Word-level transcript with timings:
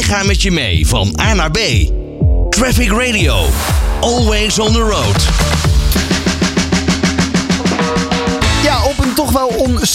Wij 0.00 0.08
gaan 0.08 0.26
met 0.26 0.42
je 0.42 0.50
mee 0.50 0.86
van 0.86 1.18
A 1.20 1.34
naar 1.34 1.50
B. 1.50 1.58
Traffic 2.48 2.90
Radio. 2.90 3.46
Always 4.00 4.58
on 4.58 4.72
the 4.72 4.78
road. 4.78 5.28
Ja, 8.62 8.84
op 8.84 8.98
een 8.98 9.14
toch 9.14 9.32
wel 9.32 9.46
onstuimige 9.46 9.86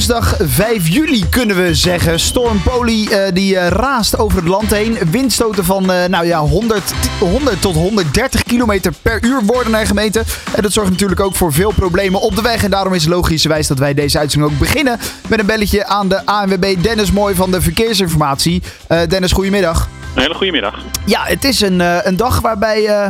woensdag 0.00 0.36
5 0.38 0.88
juli 0.88 1.28
kunnen 1.28 1.56
we 1.56 1.74
zeggen. 1.74 2.20
Storm 2.20 2.62
Poli 2.62 3.08
eh, 3.08 3.32
die 3.32 3.56
eh, 3.56 3.68
raast 3.68 4.18
over 4.18 4.38
het 4.38 4.48
land 4.48 4.70
heen. 4.70 4.98
Windstoten 5.10 5.64
van 5.64 5.92
eh, 5.92 6.08
nou 6.08 6.26
ja, 6.26 6.40
100, 6.40 6.92
100 7.18 7.60
tot 7.62 7.74
130 7.74 8.42
kilometer 8.42 8.92
per 9.02 9.24
uur 9.24 9.42
worden 9.44 9.74
er 9.74 9.86
gemeten. 9.86 10.24
En 10.54 10.62
dat 10.62 10.72
zorgt 10.72 10.90
natuurlijk 10.90 11.20
ook 11.20 11.34
voor 11.34 11.52
veel 11.52 11.72
problemen 11.72 12.20
op 12.20 12.36
de 12.36 12.42
weg. 12.42 12.64
En 12.64 12.70
daarom 12.70 12.94
is 12.94 13.06
logischerwijs 13.06 13.66
dat 13.66 13.78
wij 13.78 13.94
deze 13.94 14.18
uitzending 14.18 14.52
ook 14.52 14.58
beginnen 14.58 14.98
met 15.28 15.38
een 15.38 15.46
belletje 15.46 15.86
aan 15.86 16.08
de 16.08 16.26
ANWB 16.26 16.82
Dennis 16.82 17.12
Mooi 17.12 17.34
van 17.34 17.50
de 17.50 17.60
Verkeersinformatie. 17.60 18.62
Dennis, 19.08 19.32
goedemiddag. 19.32 19.99
Een 20.14 20.22
hele 20.22 20.34
goede 20.34 20.52
middag. 20.52 20.78
Ja, 21.06 21.20
het 21.24 21.44
is 21.44 21.60
een, 21.60 21.80
eh, 21.80 21.96
een 22.02 22.16
dag 22.16 22.40
waarbij 22.40 22.86
eh, 22.86 23.08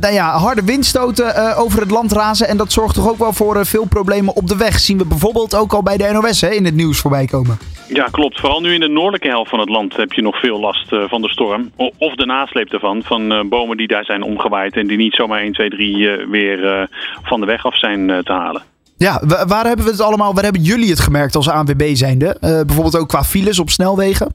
nou 0.00 0.12
ja, 0.14 0.36
harde 0.38 0.62
windstoten 0.64 1.56
over 1.56 1.80
het 1.80 1.90
land 1.90 2.12
razen. 2.12 2.48
En 2.48 2.56
dat 2.56 2.72
zorgt 2.72 2.94
toch 2.94 3.08
ook 3.08 3.18
wel 3.18 3.32
voor 3.32 3.66
veel 3.66 3.84
problemen 3.84 4.34
op 4.36 4.48
de 4.48 4.56
weg. 4.56 4.78
Zien 4.78 4.98
we 4.98 5.04
bijvoorbeeld 5.06 5.54
ook 5.54 5.72
al 5.72 5.82
bij 5.82 5.96
de 5.96 6.10
NOS 6.12 6.40
hè, 6.40 6.48
in 6.50 6.64
het 6.64 6.74
nieuws 6.74 6.98
voorbij 6.98 7.24
komen. 7.26 7.58
Ja, 7.88 8.04
klopt. 8.10 8.40
Vooral 8.40 8.60
nu 8.60 8.74
in 8.74 8.80
de 8.80 8.88
noordelijke 8.88 9.28
helft 9.28 9.50
van 9.50 9.58
het 9.60 9.68
land 9.68 9.96
heb 9.96 10.12
je 10.12 10.22
nog 10.22 10.40
veel 10.40 10.60
last 10.60 10.88
van 11.08 11.22
de 11.22 11.28
storm. 11.28 11.70
Of 11.76 12.14
de 12.14 12.26
nasleep 12.26 12.72
ervan, 12.72 13.02
van 13.04 13.48
bomen 13.48 13.76
die 13.76 13.88
daar 13.88 14.04
zijn 14.04 14.22
omgewaaid 14.22 14.76
en 14.76 14.86
die 14.86 14.96
niet 14.96 15.14
zomaar 15.14 15.40
1, 15.40 15.52
2, 15.52 15.70
3 15.70 16.10
eh, 16.10 16.26
weer 16.28 16.88
van 17.22 17.40
de 17.40 17.46
weg 17.46 17.64
af 17.66 17.78
zijn 17.78 18.06
te 18.06 18.32
halen. 18.32 18.62
Ja, 18.96 19.20
wa- 19.26 19.46
waar 19.46 19.66
hebben 19.66 19.84
we 19.84 19.90
het 19.90 20.00
allemaal, 20.00 20.34
waar 20.34 20.44
hebben 20.44 20.62
jullie 20.62 20.90
het 20.90 21.00
gemerkt 21.00 21.34
als 21.36 21.48
ANWB 21.48 21.90
zijnde? 21.94 22.36
Bijvoorbeeld 22.40 22.96
ook 22.98 23.08
qua 23.08 23.24
files 23.24 23.58
op 23.58 23.70
snelwegen? 23.70 24.34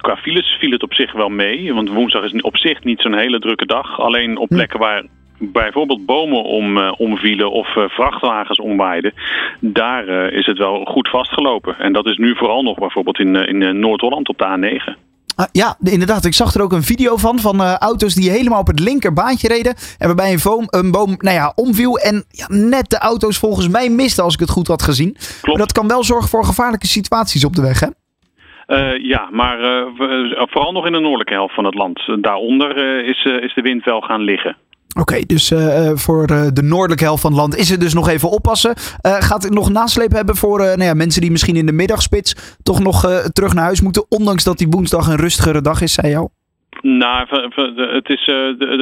Qua 0.00 0.16
files 0.16 0.56
viel 0.60 0.70
het 0.70 0.82
op 0.82 0.94
zich 0.94 1.12
wel 1.12 1.28
mee, 1.28 1.74
want 1.74 1.88
woensdag 1.88 2.24
is 2.24 2.42
op 2.42 2.56
zich 2.56 2.84
niet 2.84 3.00
zo'n 3.00 3.18
hele 3.18 3.38
drukke 3.38 3.66
dag. 3.66 4.00
Alleen 4.00 4.38
op 4.38 4.48
plekken 4.48 4.78
waar 4.78 5.04
bijvoorbeeld 5.40 6.06
bomen 6.06 6.44
om, 6.44 6.78
eh, 6.78 6.92
omvielen 6.96 7.50
of 7.50 7.76
eh, 7.76 7.84
vrachtwagens 7.88 8.60
omwaaiden, 8.60 9.12
daar 9.60 10.08
eh, 10.08 10.38
is 10.38 10.46
het 10.46 10.58
wel 10.58 10.84
goed 10.84 11.08
vastgelopen. 11.08 11.78
En 11.78 11.92
dat 11.92 12.06
is 12.06 12.16
nu 12.16 12.36
vooral 12.36 12.62
nog 12.62 12.78
bijvoorbeeld 12.78 13.18
in, 13.18 13.34
in 13.34 13.80
Noord-Holland 13.80 14.28
op 14.28 14.38
de 14.38 14.44
A9. 14.44 15.08
Ah, 15.36 15.46
ja, 15.52 15.76
inderdaad. 15.82 16.24
Ik 16.24 16.34
zag 16.34 16.54
er 16.54 16.62
ook 16.62 16.72
een 16.72 16.82
video 16.82 17.16
van, 17.16 17.38
van 17.38 17.60
auto's 17.60 18.14
die 18.14 18.30
helemaal 18.30 18.60
op 18.60 18.66
het 18.66 18.80
linkerbaantje 18.80 19.48
reden. 19.48 19.74
En 19.98 20.06
waarbij 20.06 20.32
een, 20.32 20.40
boom, 20.42 20.66
een 20.66 20.90
boom 20.90 21.14
nou 21.18 21.36
ja, 21.36 21.52
omviel 21.54 21.98
en 21.98 22.24
ja, 22.30 22.46
net 22.48 22.90
de 22.90 22.98
auto's 22.98 23.38
volgens 23.38 23.68
mij 23.68 23.90
misten 23.90 24.24
als 24.24 24.34
ik 24.34 24.40
het 24.40 24.50
goed 24.50 24.66
had 24.66 24.82
gezien. 24.82 25.16
Maar 25.42 25.56
dat 25.56 25.72
kan 25.72 25.88
wel 25.88 26.04
zorgen 26.04 26.28
voor 26.28 26.44
gevaarlijke 26.44 26.86
situaties 26.86 27.44
op 27.44 27.56
de 27.56 27.62
weg, 27.62 27.80
hè? 27.80 27.86
Eh, 28.70 29.04
ja, 29.04 29.28
maar 29.32 29.58
eh, 29.60 29.84
we- 29.98 30.46
vooral 30.50 30.72
nog 30.72 30.86
in 30.86 30.92
de 30.92 31.00
noordelijke 31.00 31.32
helft 31.32 31.54
van 31.54 31.64
het 31.64 31.74
land. 31.74 32.00
Daaronder 32.20 32.76
eh, 32.76 33.08
is, 33.08 33.24
eh, 33.24 33.42
is 33.44 33.54
de 33.54 33.62
wind 33.62 33.84
wel 33.84 34.00
gaan 34.00 34.20
liggen. 34.20 34.56
Oké, 35.00 35.20
dus 35.26 35.50
eh, 35.50 35.88
eh, 35.88 35.96
voor 35.96 36.24
eh, 36.26 36.46
de 36.52 36.62
noordelijke 36.62 37.04
helft 37.04 37.20
van 37.22 37.30
het 37.30 37.40
land 37.40 37.56
is 37.56 37.68
het 37.70 37.80
dus 37.80 37.94
nog 37.94 38.08
even 38.08 38.30
oppassen. 38.30 38.74
Eh, 39.00 39.16
gaat 39.18 39.42
het 39.42 39.52
nog 39.52 39.70
nasleep 39.70 40.12
hebben 40.12 40.36
voor 40.36 40.60
eh, 40.60 40.66
nou 40.66 40.82
ja, 40.82 40.94
mensen 40.94 41.20
die 41.20 41.30
misschien 41.30 41.56
in 41.56 41.66
de 41.66 41.72
middagspits 41.72 42.56
toch 42.62 42.80
nog 42.80 43.04
eh, 43.04 43.16
terug 43.16 43.54
naar 43.54 43.64
huis 43.64 43.80
moeten? 43.80 44.04
Ondanks 44.08 44.44
dat 44.44 44.58
die 44.58 44.68
woensdag 44.70 45.06
een 45.08 45.16
rustigere 45.16 45.60
dag 45.60 45.80
is, 45.80 45.92
zei 45.92 46.08
jou. 46.08 46.28
Nou, 46.82 47.26
het 47.94 48.08
is, 48.08 48.20
eh, 48.20 48.34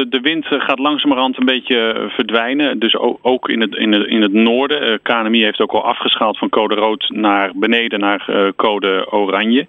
de, 0.09 0.19
wind 0.23 0.45
eh, 0.45 0.61
gaat 0.61 0.79
langzamerhand 0.79 1.39
een 1.39 1.45
beetje 1.45 1.93
eh, 1.93 2.09
verdwijnen. 2.09 2.79
Dus 2.79 2.97
ook 3.23 3.49
in 3.49 3.61
het, 3.61 3.75
in 3.75 3.93
het, 3.93 4.07
in 4.07 4.23
het 4.23 4.33
noorden. 4.33 5.01
KNMI 5.03 5.43
heeft 5.43 5.61
ook 5.61 5.73
al 5.73 5.85
afgeschaald 5.85 6.39
van 6.39 6.49
code 6.49 6.75
rood 6.75 7.11
naar 7.15 7.51
beneden 7.55 8.01
naar 8.01 8.53
code 8.57 9.07
oranje. 9.11 9.67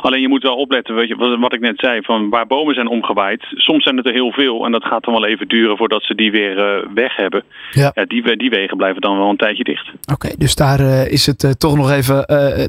Alleen 0.00 0.20
je 0.20 0.28
moet 0.28 0.42
wel 0.42 0.56
opletten, 0.56 0.94
weet 0.94 1.08
je, 1.08 1.36
wat, 1.40 1.52
ik 1.52 1.60
net 1.60 1.78
zei, 1.78 2.02
van 2.02 2.28
waar 2.28 2.46
bomen 2.46 2.74
zijn 2.74 2.88
omgewaaid. 2.88 3.42
Soms 3.50 3.82
zijn 3.82 3.96
het 3.96 4.06
er 4.06 4.12
heel 4.12 4.32
veel 4.32 4.64
en 4.64 4.72
dat 4.72 4.84
gaat 4.84 5.04
dan 5.04 5.14
wel 5.14 5.26
even 5.26 5.48
duren 5.48 5.76
voordat 5.76 6.02
ze 6.02 6.14
die 6.14 6.30
weer 6.30 6.84
weg 6.94 7.16
hebben. 7.16 7.42
Ja. 7.70 7.92
die, 8.06 8.36
die 8.36 8.50
wegen 8.50 8.76
blijven 8.76 9.00
dan 9.00 9.18
wel 9.18 9.28
een 9.30 9.36
tijdje 9.36 9.64
dicht. 9.64 9.90
Oké, 10.12 10.28
dus 10.38 10.54
daar 10.54 10.80
is 11.10 11.26
het 11.26 11.60
toch 11.60 11.76
nog 11.76 11.90
even 11.90 12.14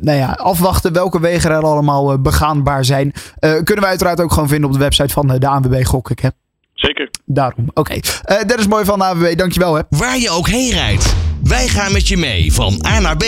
nou 0.02 0.18
ja, 0.18 0.32
afwachten 0.32 0.94
welke 0.94 1.20
wegen 1.20 1.52
er 1.52 1.64
allemaal 1.64 2.22
begaanbaar 2.22 2.86
zijn. 2.86 3.12
Kunnen 3.40 3.84
we 3.84 3.90
uiteraard 3.90 4.22
ook 4.22 4.32
gewoon 4.32 4.48
vinden 4.48 4.68
op 4.70 4.74
de 4.76 4.80
website 4.80 4.99
van 5.08 5.32
eh, 5.32 5.40
de 5.40 5.48
ANWB, 5.48 5.84
gok 5.84 6.10
ik. 6.10 6.20
Hè? 6.20 6.30
Zeker. 6.74 7.10
Daarom. 7.26 7.66
Oké, 7.74 7.94
Eh 8.24 8.42
Dennis 8.48 8.68
Mooi 8.68 8.86
van 8.86 9.00
de 9.00 9.06
ANWB, 9.06 9.38
dankjewel 9.38 9.74
hè. 9.76 9.82
Waar 9.90 10.18
je 10.18 10.30
ook 10.30 10.48
heen 10.48 10.72
rijdt. 10.72 11.16
Wij 11.44 11.68
gaan 11.68 11.92
met 11.92 12.08
je 12.08 12.18
mee 12.18 12.54
van 12.54 12.86
A 12.88 13.00
naar 13.00 13.18
B. 13.18 13.24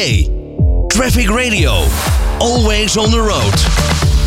Traffic 0.87 1.29
Radio. 1.29 1.83
Always 2.37 2.97
on 2.97 3.09
the 3.09 3.17
road. 3.17 4.20